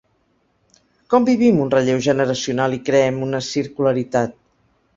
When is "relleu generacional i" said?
1.75-2.81